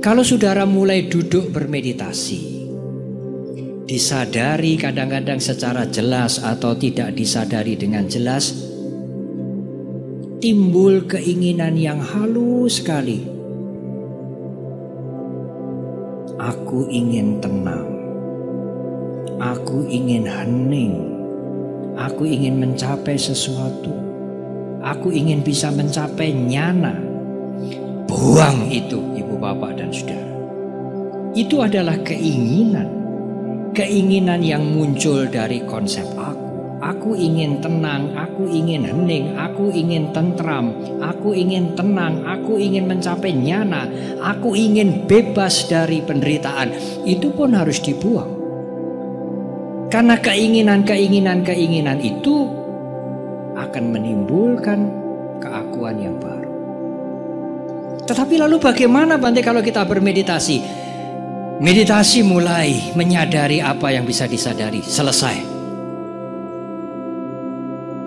[0.00, 2.64] Kalau saudara mulai duduk bermeditasi,
[3.84, 8.48] disadari kadang-kadang secara jelas atau tidak disadari dengan jelas,
[10.40, 13.28] timbul keinginan yang halus sekali.
[16.40, 17.92] Aku ingin tenang.
[19.36, 20.96] Aku ingin hening.
[22.00, 23.92] Aku ingin mencapai sesuatu.
[24.80, 27.09] Aku ingin bisa mencapai nyana.
[28.10, 30.34] Buang itu ibu bapak dan saudara.
[31.30, 32.90] Itu adalah keinginan.
[33.70, 36.50] Keinginan yang muncul dari konsep aku.
[36.80, 43.30] Aku ingin tenang, aku ingin hening, aku ingin tentram, aku ingin tenang, aku ingin mencapai
[43.30, 43.86] nyana,
[44.18, 46.74] aku ingin bebas dari penderitaan.
[47.06, 48.32] Itu pun harus dibuang.
[49.86, 52.48] Karena keinginan-keinginan keinginan itu
[53.54, 54.88] akan menimbulkan
[55.38, 56.39] keakuan yang baru.
[58.10, 60.58] Tetapi lalu bagaimana Bante kalau kita bermeditasi?
[61.62, 65.38] Meditasi mulai menyadari apa yang bisa disadari, selesai.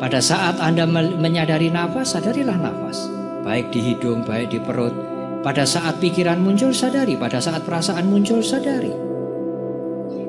[0.03, 3.07] Pada saat Anda menyadari nafas, sadarilah nafas.
[3.47, 4.91] Baik di hidung, baik di perut.
[5.39, 7.15] Pada saat pikiran muncul, sadari.
[7.15, 8.91] Pada saat perasaan muncul, sadari.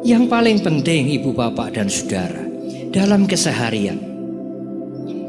[0.07, 2.47] Yang paling penting ibu bapak dan saudara
[2.95, 3.99] dalam keseharian.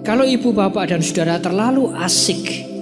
[0.06, 2.75] Kalau ibu bapak dan saudara terlalu asik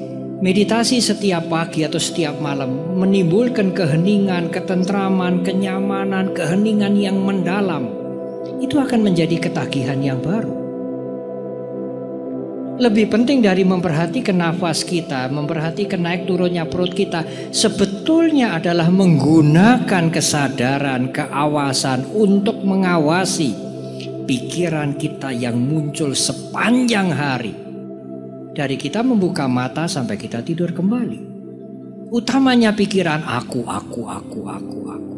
[0.44, 7.88] meditasi setiap pagi atau setiap malam menimbulkan keheningan, ketentraman, kenyamanan, keheningan yang mendalam.
[8.60, 10.52] Itu akan menjadi ketagihan yang baru.
[12.74, 21.14] Lebih penting dari memperhatikan nafas kita, memperhatikan naik turunnya perut kita, sebetulnya adalah menggunakan kesadaran,
[21.14, 23.56] keawasan untuk mengawasi
[24.28, 27.63] pikiran kita yang muncul sepanjang hari.
[28.54, 31.34] Dari kita membuka mata sampai kita tidur kembali.
[32.14, 35.18] Utamanya pikiran aku, aku, aku, aku, aku.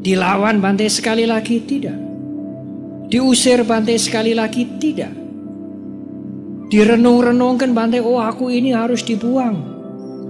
[0.00, 2.00] Dilawan bantai sekali lagi tidak.
[3.12, 5.22] Diusir bantai sekali lagi tidak
[6.72, 9.60] Direnung-renungkan bantai, oh aku ini harus dibuang.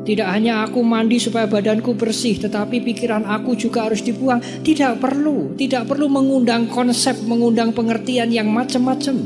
[0.02, 4.42] Tidak hanya aku mandi supaya badanku bersih, tetapi pikiran aku juga harus dibuang.
[4.42, 9.22] Tidak perlu, tidak perlu mengundang konsep, mengundang pengertian yang macam-macam.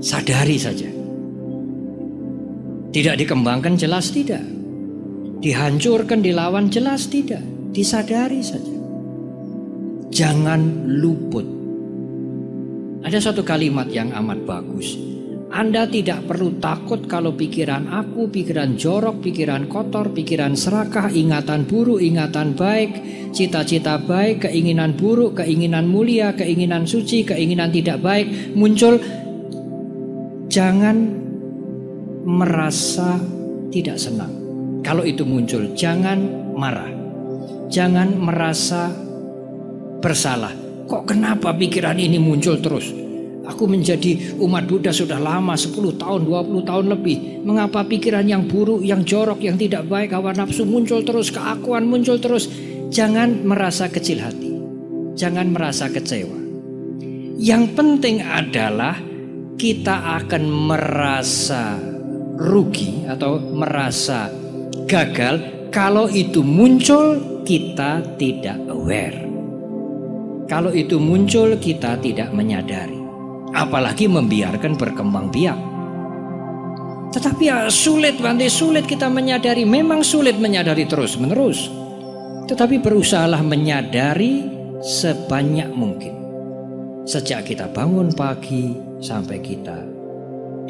[0.00, 0.99] Sadari saja.
[2.90, 4.42] Tidak dikembangkan jelas tidak.
[5.38, 7.42] Dihancurkan, dilawan jelas tidak.
[7.70, 8.74] Disadari saja.
[10.10, 11.46] Jangan luput.
[13.06, 14.98] Ada satu kalimat yang amat bagus.
[15.50, 21.98] Anda tidak perlu takut kalau pikiran aku, pikiran jorok, pikiran kotor, pikiran serakah, ingatan buruk,
[21.98, 22.90] ingatan baik,
[23.34, 28.98] cita-cita baik, keinginan buruk, keinginan mulia, keinginan suci, keinginan tidak baik muncul.
[30.50, 30.96] Jangan
[32.24, 33.16] merasa
[33.70, 34.32] tidak senang.
[34.80, 36.18] Kalau itu muncul, jangan
[36.56, 36.90] marah.
[37.70, 38.90] Jangan merasa
[40.02, 40.52] bersalah.
[40.90, 42.90] Kok kenapa pikiran ini muncul terus?
[43.50, 48.84] Aku menjadi umat Buddha sudah lama 10 tahun 20 tahun lebih Mengapa pikiran yang buruk
[48.84, 52.46] Yang jorok yang tidak baik Hawa nafsu muncul terus Keakuan muncul terus
[52.94, 54.54] Jangan merasa kecil hati
[55.18, 56.38] Jangan merasa kecewa
[57.42, 58.94] Yang penting adalah
[59.58, 61.90] Kita akan merasa
[62.40, 64.32] rugi Atau merasa
[64.88, 69.20] gagal Kalau itu muncul Kita tidak aware
[70.48, 73.00] Kalau itu muncul kita tidak menyadari
[73.54, 75.58] apalagi membiarkan berkembang biak.
[77.10, 81.66] Tetapi ya sulit Bante, sulit kita menyadari, memang sulit menyadari terus menerus.
[82.46, 84.46] Tetapi berusahalah menyadari
[84.78, 86.14] sebanyak mungkin.
[87.02, 89.82] Sejak kita bangun pagi sampai kita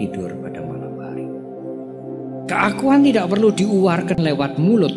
[0.00, 0.79] tidur pada malam.
[2.50, 4.90] Keakuan tidak perlu diuarkan lewat mulut,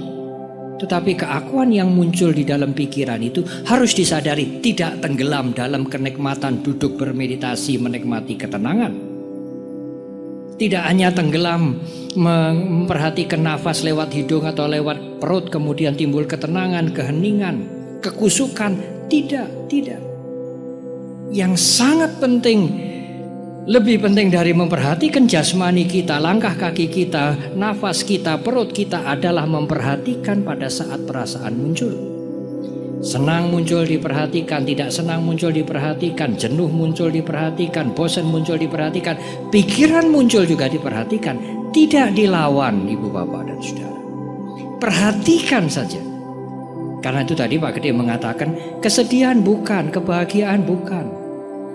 [0.81, 6.97] tetapi keakuan yang muncul di dalam pikiran itu harus disadari tidak tenggelam dalam kenikmatan duduk
[6.97, 8.93] bermeditasi menikmati ketenangan.
[10.57, 11.77] Tidak hanya tenggelam
[12.17, 17.69] memperhatikan nafas lewat hidung atau lewat perut kemudian timbul ketenangan, keheningan,
[18.01, 18.81] kekusukan.
[19.13, 20.01] Tidak, tidak.
[21.29, 22.92] Yang sangat penting
[23.63, 30.43] lebih penting dari memperhatikan jasmani kita, langkah kaki kita, nafas kita, perut kita adalah memperhatikan
[30.43, 31.95] pada saat perasaan muncul.
[32.99, 39.15] Senang muncul diperhatikan, tidak senang muncul diperhatikan, jenuh muncul diperhatikan, bosan muncul diperhatikan,
[39.47, 41.39] pikiran muncul juga diperhatikan,
[41.71, 43.99] tidak dilawan ibu bapak dan saudara.
[44.79, 45.99] Perhatikan saja.
[46.99, 51.22] Karena itu tadi Pak Gede mengatakan kesedihan bukan, kebahagiaan bukan.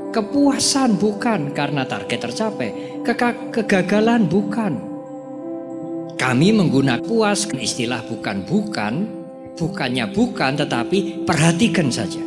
[0.09, 4.73] Kepuasan bukan karena target tercapai, Keka kegagalan bukan.
[6.19, 9.19] Kami menggunakan puas istilah bukan bukan
[9.59, 12.23] Bukannya bukan, tetapi perhatikan saja.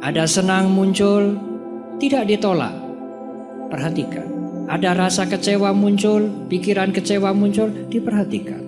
[0.00, 1.36] Ada senang muncul,
[2.00, 2.72] tidak ditolak.
[3.68, 4.24] Perhatikan.
[4.64, 8.64] Ada rasa kecewa muncul, pikiran kecewa muncul, diperhatikan.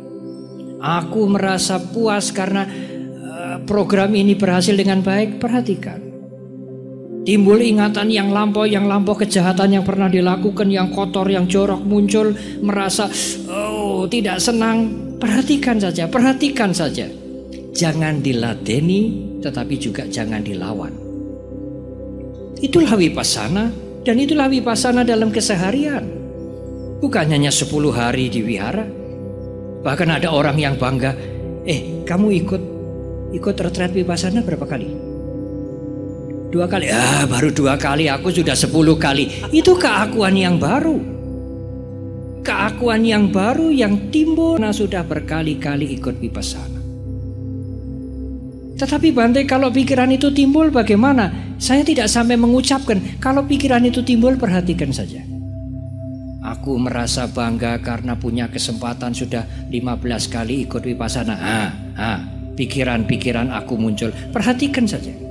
[0.84, 6.05] Aku merasa puas karena eh, program ini berhasil dengan baik, perhatikan.
[7.26, 12.30] Timbul ingatan yang lampau, yang lampau kejahatan yang pernah dilakukan, yang kotor, yang jorok muncul,
[12.62, 13.10] merasa
[13.50, 17.10] oh tidak senang, perhatikan saja, perhatikan saja.
[17.74, 20.94] Jangan diladeni tetapi juga jangan dilawan.
[22.62, 23.74] Itulah wipasana
[24.06, 26.06] dan itulah wipasana dalam keseharian.
[27.02, 28.86] Bukan hanya 10 hari di wihara.
[29.82, 31.18] Bahkan ada orang yang bangga,
[31.66, 32.62] "Eh, kamu ikut
[33.34, 35.15] ikut retret wipasana berapa kali?"
[36.46, 36.86] Dua kali.
[36.86, 39.50] Ah, baru dua kali, aku sudah sepuluh kali.
[39.50, 40.98] Itu keakuan yang baru.
[42.46, 46.78] Keakuan yang baru yang timbul nah sudah berkali-kali ikut wipasana.
[48.78, 51.58] Tetapi Bante kalau pikiran itu timbul bagaimana?
[51.58, 53.18] Saya tidak sampai mengucapkan.
[53.18, 55.24] Kalau pikiran itu timbul perhatikan saja.
[56.46, 61.34] Aku merasa bangga karena punya kesempatan sudah 15 kali ikut wipasana.
[61.34, 62.18] Ah, ah,
[62.54, 64.14] pikiran-pikiran aku muncul.
[64.30, 65.25] Perhatikan saja.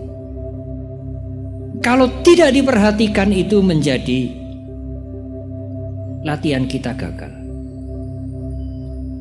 [1.82, 4.32] Kalau tidak diperhatikan itu menjadi
[6.26, 7.32] latihan kita gagal.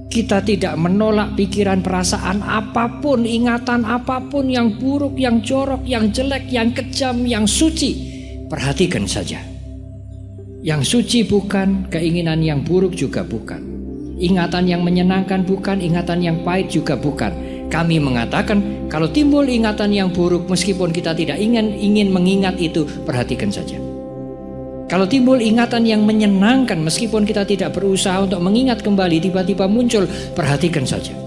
[0.09, 6.15] Kita tidak menolak pikiran perasaan apa pun, ingatan apa pun yang buruk, yang jorok, yang
[6.15, 8.15] jelek, yang kejam, yang suci.
[8.47, 9.43] Perhatikan saja.
[10.63, 13.61] Yang suci bukan, keinginan yang buruk juga bukan.
[14.15, 17.35] Ingatan yang menyenangkan bukan, ingatan yang pahit juga bukan.
[17.75, 23.51] Kami mengatakan kalau timbul ingatan yang buruk meskipun kita tidak ingin ingin mengingat itu, perhatikan
[23.51, 23.75] saja.
[24.87, 30.07] Kalau timbul ingatan yang menyenangkan meskipun kita tidak berusaha untuk mengingat kembali tiba-tiba muncul,
[30.39, 31.19] perhatikan saja.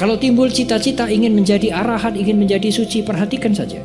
[0.00, 3.84] Kalau timbul cita-cita ingin menjadi arahan, ingin menjadi suci, perhatikan saja.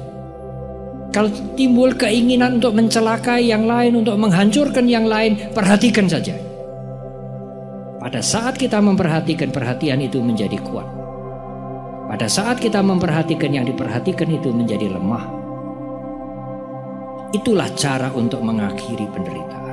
[1.11, 1.27] Kalau
[1.59, 6.48] timbul keinginan untuk mencelakai yang lain, untuk menghancurkan yang lain, perhatikan saja.
[8.09, 10.89] Pada saat kita memperhatikan, perhatian itu menjadi kuat.
[12.09, 15.29] Pada saat kita memperhatikan yang diperhatikan itu menjadi lemah.
[17.37, 19.68] Itulah cara untuk mengakhiri penderitaan.